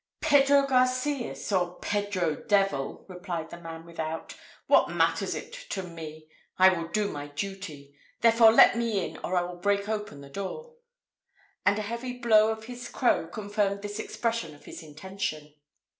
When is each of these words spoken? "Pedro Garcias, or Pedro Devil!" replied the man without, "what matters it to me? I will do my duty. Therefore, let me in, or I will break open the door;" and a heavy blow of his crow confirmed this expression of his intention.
"Pedro 0.19 0.65
Garcias, 0.65 1.51
or 1.51 1.75
Pedro 1.79 2.35
Devil!" 2.35 3.05
replied 3.07 3.51
the 3.51 3.61
man 3.61 3.85
without, 3.85 4.33
"what 4.65 4.89
matters 4.89 5.35
it 5.35 5.53
to 5.53 5.83
me? 5.83 6.27
I 6.57 6.69
will 6.69 6.87
do 6.87 7.07
my 7.11 7.27
duty. 7.27 7.93
Therefore, 8.21 8.51
let 8.51 8.75
me 8.75 9.05
in, 9.07 9.17
or 9.17 9.35
I 9.35 9.43
will 9.43 9.57
break 9.57 9.87
open 9.87 10.21
the 10.21 10.29
door;" 10.31 10.73
and 11.67 11.77
a 11.77 11.83
heavy 11.83 12.17
blow 12.17 12.47
of 12.49 12.63
his 12.63 12.89
crow 12.89 13.27
confirmed 13.27 13.83
this 13.83 13.99
expression 13.99 14.55
of 14.55 14.65
his 14.65 14.81
intention. 14.81 15.53